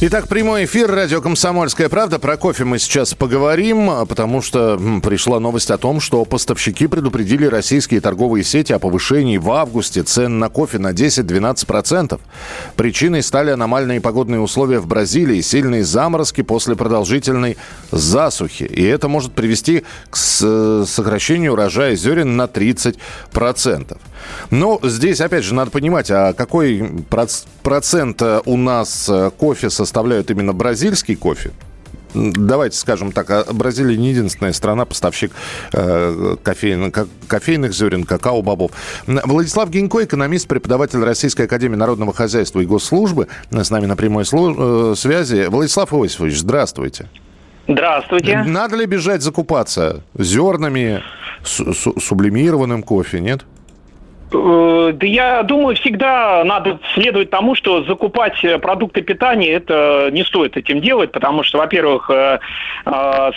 Итак, 0.00 0.28
прямой 0.28 0.64
эфир 0.64 0.88
радио 0.88 1.20
«Комсомольская 1.20 1.88
правда». 1.88 2.20
Про 2.20 2.36
кофе 2.36 2.62
мы 2.62 2.78
сейчас 2.78 3.14
поговорим, 3.14 3.90
а, 3.90 4.06
потому 4.06 4.40
что 4.42 4.78
пришла 5.02 5.40
новость 5.40 5.72
о 5.72 5.76
том, 5.76 5.98
что 5.98 6.24
поставщики 6.24 6.86
предупредили 6.86 7.46
российские 7.46 8.00
торговые 8.00 8.44
сети 8.44 8.72
о 8.72 8.78
повышении 8.78 9.38
в 9.38 9.50
августе 9.50 10.04
цен 10.04 10.38
на 10.38 10.50
кофе 10.50 10.78
на 10.78 10.92
10-12%. 10.92 12.20
Причиной 12.76 13.24
стали 13.24 13.50
аномальные 13.50 14.00
погодные 14.00 14.38
условия 14.38 14.78
в 14.78 14.86
Бразилии, 14.86 15.40
сильные 15.40 15.82
заморозки 15.82 16.42
после 16.42 16.76
продолжительной 16.76 17.56
засухи. 17.90 18.62
И 18.62 18.84
это 18.84 19.08
может 19.08 19.32
привести 19.32 19.82
к 20.10 20.16
с- 20.16 20.84
сокращению 20.86 21.54
урожая 21.54 21.96
зерен 21.96 22.36
на 22.36 22.46
30%. 22.46 23.98
Но 24.50 24.78
здесь, 24.82 25.20
опять 25.20 25.44
же, 25.44 25.54
надо 25.54 25.70
понимать, 25.70 26.10
а 26.10 26.32
какой 26.32 26.78
проц- 27.10 27.46
процент 27.62 28.20
э, 28.22 28.40
у 28.44 28.56
нас 28.56 29.08
э, 29.08 29.30
кофе 29.36 29.70
составляют 29.70 30.30
именно 30.30 30.52
бразильский 30.52 31.16
кофе? 31.16 31.50
Давайте 32.14 32.76
скажем 32.78 33.12
так, 33.12 33.28
а 33.30 33.44
Бразилия 33.52 33.96
не 33.98 34.10
единственная 34.10 34.54
страна, 34.54 34.86
поставщик 34.86 35.30
э, 35.74 36.36
кофейных, 36.42 36.92
ко- 36.92 37.06
кофейных 37.26 37.74
зерен, 37.74 38.04
какао-бобов. 38.04 38.70
Владислав 39.06 39.68
Гинько, 39.68 40.02
экономист, 40.04 40.48
преподаватель 40.48 41.00
Российской 41.04 41.42
Академии 41.42 41.76
Народного 41.76 42.14
Хозяйства 42.14 42.60
и 42.60 42.64
Госслужбы, 42.64 43.28
с 43.50 43.70
нами 43.70 43.84
на 43.84 43.94
прямой 43.94 44.24
слу- 44.24 44.92
э, 44.92 44.94
связи. 44.96 45.48
Владислав 45.50 45.92
Иосифович, 45.92 46.38
здравствуйте. 46.38 47.08
Здравствуйте. 47.68 48.42
Надо 48.46 48.76
ли 48.76 48.86
бежать 48.86 49.20
закупаться 49.20 50.02
зернами, 50.18 51.02
су- 51.44 51.74
су- 51.74 52.00
сублимированным 52.00 52.82
кофе, 52.82 53.20
нет? 53.20 53.44
Э, 54.32 54.92
Да 54.94 55.06
я 55.06 55.42
думаю, 55.42 55.76
всегда 55.76 56.42
надо 56.44 56.78
следовать 56.94 57.30
тому, 57.30 57.54
что 57.54 57.84
закупать 57.84 58.42
э, 58.44 58.58
продукты 58.58 59.02
питания 59.02 59.50
это 59.52 60.08
не 60.12 60.24
стоит 60.24 60.56
этим 60.56 60.80
делать, 60.80 61.12
потому 61.12 61.42
что, 61.42 61.58
во-первых, 61.58 62.10
э, 62.10 62.38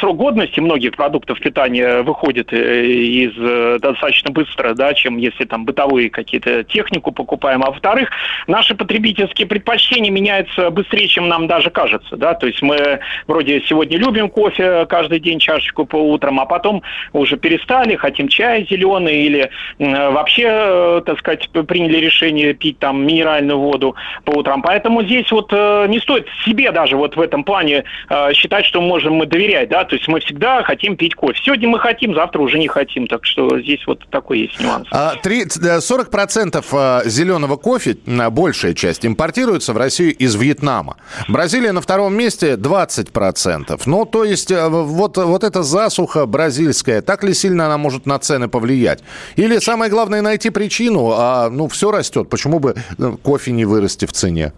срок 0.00 0.16
годности 0.16 0.60
многих 0.60 0.96
продуктов 0.96 1.40
питания 1.40 2.02
выходит 2.02 2.52
из 2.52 3.80
достаточно 3.80 4.30
быстро, 4.30 4.74
да, 4.74 4.94
чем 4.94 5.16
если 5.16 5.44
там 5.44 5.64
бытовые 5.64 6.10
какие-то 6.10 6.64
технику 6.64 7.12
покупаем. 7.12 7.62
А 7.62 7.70
во-вторых, 7.70 8.10
наши 8.46 8.74
потребительские 8.74 9.46
предпочтения 9.46 10.10
меняются 10.10 10.70
быстрее, 10.70 11.08
чем 11.08 11.28
нам 11.28 11.46
даже 11.46 11.70
кажется, 11.70 12.16
да. 12.16 12.34
То 12.34 12.46
есть 12.46 12.62
мы 12.62 13.00
вроде 13.26 13.60
сегодня 13.62 13.98
любим 13.98 14.28
кофе 14.28 14.86
каждый 14.86 15.20
день 15.20 15.38
чашечку 15.38 15.84
по 15.84 15.96
утрам, 15.96 16.40
а 16.40 16.46
потом 16.46 16.82
уже 17.12 17.36
перестали, 17.36 17.96
хотим 17.96 18.28
чай 18.28 18.66
зеленый 18.68 19.22
или 19.22 19.50
вообще, 19.78 20.46
э, 20.80 21.02
так 21.04 21.18
сказать, 21.18 21.48
приняли 21.50 21.98
решение 21.98 22.54
пить 22.54 22.78
там 22.78 23.06
минеральную 23.06 23.58
воду 23.58 23.94
по 24.24 24.32
утрам. 24.32 24.62
Поэтому 24.62 25.02
здесь 25.02 25.30
вот 25.30 25.52
э, 25.52 25.86
не 25.88 25.98
стоит 26.00 26.26
себе 26.44 26.72
даже 26.72 26.96
вот 26.96 27.16
в 27.16 27.20
этом 27.20 27.44
плане 27.44 27.84
э, 28.08 28.32
считать, 28.32 28.64
что 28.64 28.80
можем 28.80 29.14
мы 29.14 29.26
доверять, 29.26 29.68
да, 29.68 29.84
то 29.84 29.96
есть 29.96 30.08
мы 30.08 30.20
всегда 30.20 30.62
хотим 30.62 30.96
пить 30.96 31.14
кофе. 31.14 31.38
Сегодня 31.44 31.68
мы 31.68 31.78
хотим, 31.78 32.14
завтра 32.14 32.40
уже 32.40 32.58
не 32.58 32.68
хотим, 32.68 33.06
так 33.06 33.24
что 33.24 33.58
здесь 33.60 33.86
вот 33.86 34.06
такой 34.10 34.40
есть 34.40 34.60
нюанс. 34.60 34.88
А, 34.90 35.14
три- 35.22 35.42
э, 35.42 35.80
40% 35.80 36.64
а, 36.72 37.02
зеленого 37.04 37.56
кофе, 37.56 37.96
большая 38.30 38.74
часть, 38.74 39.04
импортируется 39.04 39.72
в 39.72 39.76
Россию 39.76 40.14
из 40.14 40.34
Вьетнама. 40.34 40.96
Бразилия 41.28 41.72
на 41.72 41.80
втором 41.80 42.14
месте 42.14 42.54
20%. 42.54 43.80
Ну, 43.86 44.04
то 44.04 44.24
есть 44.24 44.50
э, 44.50 44.68
вот, 44.68 45.16
вот 45.16 45.44
эта 45.44 45.62
засуха 45.62 46.26
бразильская, 46.26 47.02
так 47.02 47.24
ли 47.24 47.34
сильно 47.34 47.66
она 47.66 47.78
может 47.78 48.06
на 48.06 48.18
цены 48.18 48.48
повлиять? 48.48 49.02
Или 49.36 49.58
самое 49.58 49.90
главное 49.90 50.22
найти 50.22 50.50
причину, 50.50 50.69
а 51.12 51.50
ну 51.50 51.68
все 51.68 51.90
растет, 51.90 52.28
почему 52.30 52.58
бы 52.58 52.74
э, 52.98 53.16
кофе 53.22 53.52
не 53.52 53.64
вырасти 53.64 54.06
в 54.06 54.12
цене? 54.12 54.52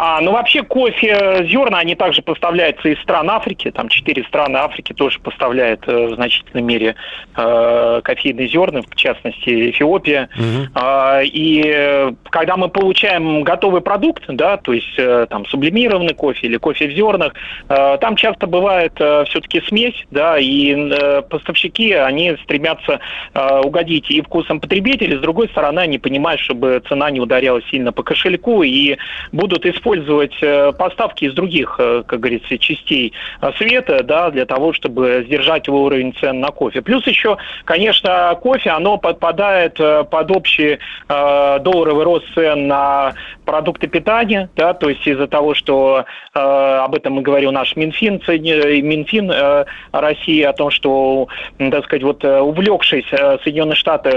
А, 0.00 0.20
ну, 0.20 0.30
вообще 0.30 0.62
кофе, 0.62 1.44
зерна, 1.50 1.80
они 1.80 1.96
также 1.96 2.22
поставляются 2.22 2.88
из 2.88 3.00
стран 3.00 3.28
Африки. 3.30 3.72
Там 3.72 3.88
четыре 3.88 4.22
страны 4.22 4.58
Африки 4.58 4.92
тоже 4.92 5.18
поставляют 5.18 5.88
э, 5.88 6.06
в 6.06 6.14
значительной 6.14 6.62
мере 6.62 6.94
э, 7.36 8.00
кофейные 8.04 8.46
зерна, 8.46 8.82
в 8.82 8.94
частности, 8.94 9.70
Эфиопия. 9.70 10.28
А, 10.74 11.20
и 11.24 11.64
э, 11.66 12.12
когда 12.30 12.56
мы 12.56 12.68
получаем 12.68 13.42
готовый 13.42 13.80
продукт, 13.80 14.22
да, 14.28 14.56
то 14.56 14.72
есть 14.72 14.96
э, 14.98 15.26
там 15.28 15.44
сублимированный 15.46 16.14
кофе 16.14 16.46
или 16.46 16.58
кофе 16.58 16.86
в 16.86 16.92
зернах, 16.92 17.34
э, 17.68 17.98
там 18.00 18.14
часто 18.14 18.46
бывает 18.46 18.92
все-таки 18.94 19.60
смесь, 19.66 20.06
да, 20.12 20.38
и 20.38 20.76
э, 20.76 21.22
поставщики, 21.22 21.92
они 21.92 22.36
стремятся 22.44 23.00
э, 23.34 23.60
угодить 23.64 24.08
и 24.12 24.22
вкусом 24.22 24.60
потребителей, 24.60 25.16
с 25.16 25.20
другой 25.20 25.48
стороны, 25.48 25.80
они 25.80 25.98
понимают, 25.98 26.40
чтобы 26.40 26.80
цена 26.88 27.10
не 27.10 27.18
ударяла 27.18 27.60
сильно 27.68 27.92
по 27.92 28.04
кошельку 28.04 28.62
и 28.62 28.96
будут 29.32 29.66
использовать 29.66 29.87
э, 29.94 30.72
поставки 30.72 31.24
из 31.24 31.34
других, 31.34 31.76
э, 31.78 32.02
как 32.06 32.20
говорится, 32.20 32.58
частей 32.58 33.12
э, 33.40 33.52
света, 33.56 34.02
да, 34.02 34.30
для 34.30 34.46
того, 34.46 34.72
чтобы 34.72 35.24
сдержать 35.26 35.68
уровень 35.68 36.14
цен 36.14 36.40
на 36.40 36.48
кофе. 36.48 36.82
Плюс 36.82 37.06
еще, 37.06 37.36
конечно, 37.64 38.38
кофе, 38.40 38.70
оно 38.70 38.98
подпадает 38.98 39.74
под 39.74 40.30
общий 40.30 40.78
э, 41.08 41.58
долларовый 41.60 42.04
рост 42.04 42.26
цен 42.34 42.66
на 42.66 43.14
продукты 43.44 43.86
питания, 43.86 44.50
да, 44.56 44.74
то 44.74 44.88
есть 44.88 45.06
из-за 45.06 45.26
того, 45.26 45.54
что 45.54 46.04
э, 46.34 46.38
об 46.38 46.94
этом 46.94 47.18
и 47.18 47.22
говорил 47.22 47.52
наш 47.52 47.76
Минфин, 47.76 48.20
Минфин 48.26 49.30
э, 49.30 49.64
России, 49.92 50.42
о 50.42 50.52
том, 50.52 50.70
что, 50.70 51.28
так 51.58 51.84
сказать, 51.84 52.02
вот 52.02 52.24
увлекшись 52.24 53.06
Соединенные 53.08 53.76
Штаты 53.76 54.10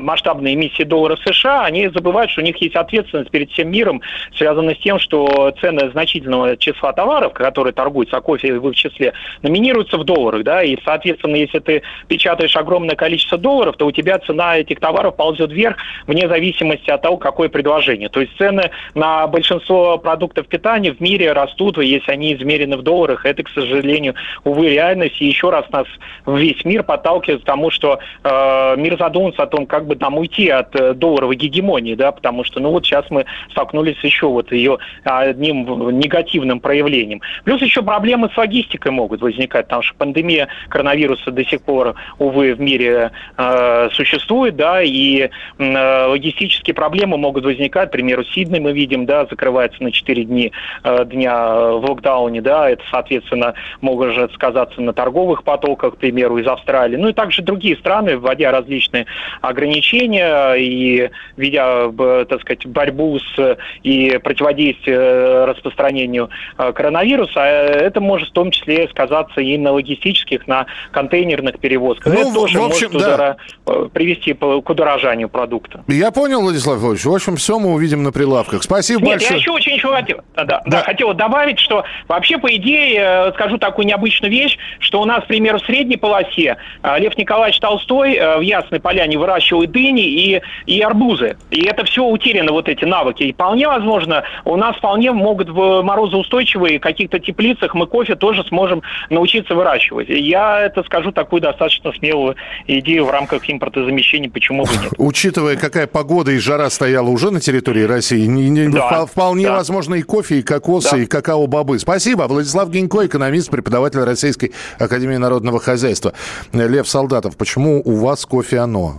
масштабной 0.00 0.54
эмиссии 0.54 0.84
доллара 0.84 1.16
США, 1.24 1.64
они 1.64 1.88
забывают, 1.88 2.30
что 2.30 2.40
у 2.40 2.44
них 2.44 2.56
есть 2.58 2.76
ответственность 2.76 3.30
перед 3.30 3.50
всем 3.50 3.70
миром, 3.70 4.00
связанная 4.36 4.74
с 4.74 4.78
тем, 4.78 4.98
что 5.08 5.54
цены 5.60 5.90
значительного 5.90 6.56
числа 6.56 6.92
товаров, 6.92 7.32
которые 7.32 7.72
торгуются, 7.72 8.18
а 8.18 8.20
кофе 8.20 8.58
в 8.58 8.68
их 8.68 8.76
числе, 8.76 9.14
номинируются 9.42 9.96
в 9.96 10.04
долларах, 10.04 10.44
да, 10.44 10.62
и, 10.62 10.76
соответственно, 10.84 11.36
если 11.36 11.60
ты 11.60 11.82
печатаешь 12.08 12.56
огромное 12.56 12.94
количество 12.94 13.38
долларов, 13.38 13.76
то 13.76 13.86
у 13.86 13.92
тебя 13.92 14.18
цена 14.18 14.58
этих 14.58 14.80
товаров 14.80 15.16
ползет 15.16 15.50
вверх 15.50 15.76
вне 16.06 16.28
зависимости 16.28 16.90
от 16.90 17.02
того, 17.02 17.16
какое 17.16 17.48
предложение. 17.48 18.08
То 18.10 18.20
есть 18.20 18.36
цены 18.36 18.70
на 18.94 19.26
большинство 19.26 19.98
продуктов 19.98 20.46
питания 20.46 20.92
в 20.92 21.00
мире 21.00 21.32
растут, 21.32 21.78
и 21.78 21.86
если 21.86 22.12
они 22.12 22.34
измерены 22.34 22.76
в 22.76 22.82
долларах, 22.82 23.24
это, 23.24 23.42
к 23.42 23.48
сожалению, 23.48 24.14
увы, 24.44 24.68
реальность. 24.68 25.20
И 25.20 25.26
еще 25.26 25.50
раз 25.50 25.68
нас 25.70 25.86
весь 26.26 26.64
мир 26.64 26.82
подталкивает 26.82 27.42
к 27.42 27.44
тому, 27.44 27.70
что 27.70 27.98
э, 28.24 28.74
мир 28.76 28.98
задумался 28.98 29.44
о 29.44 29.46
том, 29.46 29.66
как 29.66 29.86
бы 29.86 29.96
нам 29.96 30.18
уйти 30.18 30.48
от 30.50 30.74
э, 30.76 30.92
долларовой 30.92 31.36
гегемонии, 31.36 31.94
да, 31.94 32.12
потому 32.12 32.44
что, 32.44 32.60
ну 32.60 32.70
вот 32.70 32.84
сейчас 32.84 33.06
мы 33.10 33.24
столкнулись 33.50 33.96
еще 34.02 34.26
вот 34.26 34.52
ее 34.52 34.78
одним 35.04 35.98
негативным 35.98 36.60
проявлением. 36.60 37.20
Плюс 37.44 37.60
еще 37.62 37.82
проблемы 37.82 38.30
с 38.32 38.36
логистикой 38.36 38.92
могут 38.92 39.20
возникать, 39.20 39.66
потому 39.66 39.82
что 39.82 39.94
пандемия 39.96 40.48
коронавируса 40.68 41.30
до 41.30 41.44
сих 41.44 41.62
пор, 41.62 41.94
увы, 42.18 42.54
в 42.54 42.60
мире 42.60 43.10
э, 43.36 43.88
существует, 43.92 44.56
да, 44.56 44.82
и 44.82 45.28
э, 45.58 46.06
логистические 46.06 46.74
проблемы 46.74 47.16
могут 47.16 47.44
возникать. 47.44 47.88
К 47.88 47.92
примеру, 47.92 48.24
Сидней 48.24 48.60
мы 48.60 48.72
видим, 48.72 49.06
да, 49.06 49.26
закрывается 49.26 49.82
на 49.82 49.92
4 49.92 50.24
дни, 50.24 50.52
э, 50.84 51.04
дня 51.06 51.36
в 51.36 51.84
локдауне, 51.88 52.40
да, 52.40 52.70
это, 52.70 52.82
соответственно, 52.90 53.54
может 53.80 54.32
сказаться 54.32 54.80
на 54.80 54.92
торговых 54.92 55.44
потоках, 55.44 55.94
к 55.94 55.98
примеру, 55.98 56.38
из 56.38 56.46
Австралии. 56.46 56.96
Ну 56.96 57.08
и 57.08 57.12
также 57.12 57.42
другие 57.42 57.76
страны, 57.76 58.16
вводя 58.18 58.50
различные 58.50 59.06
ограничения 59.40 60.54
и 60.54 61.10
ведя, 61.36 61.90
так 62.28 62.40
сказать, 62.40 62.66
борьбу 62.66 63.18
с 63.18 63.58
и 63.82 64.18
противодействие 64.22 64.77
э, 64.86 65.44
распространению 65.46 66.30
э, 66.56 66.72
коронавируса, 66.72 67.40
э, 67.40 67.86
это 67.86 68.00
может 68.00 68.28
в 68.30 68.32
том 68.32 68.50
числе 68.50 68.88
сказаться 68.88 69.40
и 69.40 69.56
на 69.58 69.72
логистических, 69.72 70.46
на 70.46 70.66
контейнерных 70.92 71.58
перевозках. 71.58 72.12
Ну, 72.12 72.20
это 72.20 72.32
тоже 72.34 72.58
в 72.58 72.64
общем, 72.64 72.90
может 72.92 73.08
да. 73.08 73.36
удара- 73.64 73.88
привести 73.90 74.32
к 74.34 74.70
удорожанию 74.70 75.28
продукта. 75.28 75.84
Я 75.88 76.10
понял, 76.10 76.40
Владислав 76.40 76.78
Иванович. 76.80 77.04
В 77.04 77.14
общем, 77.14 77.36
все 77.36 77.58
мы 77.58 77.72
увидим 77.72 78.02
на 78.02 78.12
прилавках. 78.12 78.62
Спасибо 78.62 79.00
Нет, 79.00 79.10
большое. 79.18 79.30
я 79.32 79.36
еще 79.36 79.50
очень 79.50 79.72
еще 79.74 79.88
хотел, 79.88 80.20
да, 80.34 80.44
да, 80.44 80.62
Да. 80.66 80.82
хотел 80.82 81.14
добавить, 81.14 81.58
что 81.58 81.84
вообще, 82.08 82.38
по 82.38 82.54
идее, 82.54 83.32
скажу 83.34 83.58
такую 83.58 83.86
необычную 83.86 84.30
вещь, 84.30 84.58
что 84.80 85.00
у 85.00 85.04
нас, 85.04 85.24
к 85.24 85.26
примеру, 85.26 85.58
в 85.58 85.64
средней 85.66 85.96
полосе 85.96 86.56
Лев 86.98 87.16
Николаевич 87.16 87.58
Толстой 87.60 88.18
в 88.18 88.40
Ясной 88.40 88.80
Поляне 88.80 89.18
выращивал 89.18 89.62
и 89.62 89.66
дыни, 89.66 90.02
и, 90.02 90.40
и 90.66 90.80
арбузы. 90.80 91.36
И 91.50 91.64
это 91.64 91.84
все 91.84 92.04
утеряно, 92.04 92.52
вот 92.52 92.68
эти 92.68 92.84
навыки. 92.84 93.22
И 93.24 93.32
вполне 93.32 93.68
возможно, 93.68 94.24
у 94.44 94.56
нас 94.56 94.67
нас 94.68 94.76
вполне 94.76 95.12
могут 95.12 95.48
в 95.48 95.82
морозоустойчивые 95.82 96.78
каких-то 96.78 97.18
теплицах 97.18 97.74
мы 97.74 97.86
кофе 97.86 98.16
тоже 98.16 98.44
сможем 98.44 98.82
научиться 99.10 99.54
выращивать. 99.54 100.08
Я 100.08 100.60
это 100.60 100.82
скажу 100.82 101.12
такую 101.12 101.42
достаточно 101.42 101.92
смелую 101.92 102.36
идею 102.66 103.06
в 103.06 103.10
рамках 103.10 103.48
импортозамещения, 103.48 104.30
почему 104.30 104.64
бы 104.64 104.70
нет. 104.82 104.92
Учитывая, 104.98 105.56
какая 105.56 105.86
погода 105.86 106.32
и 106.32 106.38
жара 106.38 106.68
стояла 106.70 107.08
уже 107.08 107.30
на 107.30 107.40
территории 107.40 107.82
России, 107.82 108.26
не, 108.26 108.48
не, 108.50 108.68
да, 108.68 109.06
вполне 109.06 109.46
да. 109.46 109.56
возможно 109.56 109.94
и 109.94 110.02
кофе, 110.02 110.40
и 110.40 110.42
кокосы, 110.42 110.96
да. 110.96 111.02
и 111.02 111.06
какао-бобы. 111.06 111.78
Спасибо. 111.78 112.24
Владислав 112.24 112.70
Генько, 112.70 113.06
экономист, 113.06 113.50
преподаватель 113.50 114.00
Российской 114.00 114.52
Академии 114.78 115.16
Народного 115.16 115.60
Хозяйства. 115.60 116.12
Лев 116.52 116.88
Солдатов, 116.88 117.36
почему 117.36 117.80
у 117.84 117.96
вас 117.96 118.26
кофе 118.26 118.58
оно? 118.58 118.96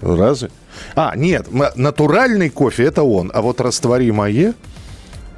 Разве? 0.00 0.50
А, 0.96 1.14
нет, 1.14 1.46
натуральный 1.76 2.50
кофе– 2.50 2.84
это 2.86 3.02
он, 3.02 3.30
а 3.32 3.42
вот 3.42 3.60
растворимое– 3.60 4.54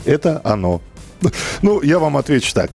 это 0.04 0.40
оно. 0.44 0.80
Ну, 1.62 1.80
я 1.80 1.98
вам 1.98 2.16
отвечу 2.16 2.52
так. 2.54 2.70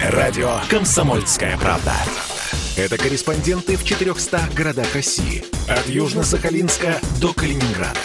Радио 0.00 0.58
«Комсомольская 0.68 1.56
правда». 1.58 1.92
Это 2.76 2.98
корреспонденты 2.98 3.76
в 3.76 3.84
400 3.84 4.40
городах 4.54 4.94
России. 4.94 5.44
От 5.68 5.86
Южно-Сахалинска 5.86 7.00
до 7.20 7.32
Калининграда. 7.32 7.98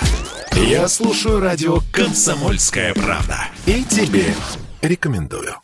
Я 0.54 0.88
слушаю 0.88 1.39
радио 1.39 1.80
«Комсомольская 1.92 2.94
правда». 2.94 3.38
И 3.66 3.83
тебе 3.83 4.33
рекомендую. 4.81 5.56